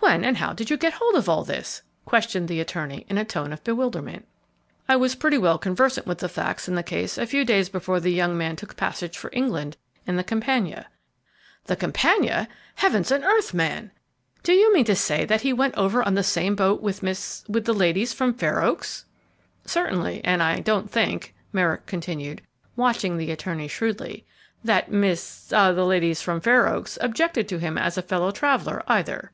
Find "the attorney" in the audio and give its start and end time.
2.48-3.06, 23.16-23.68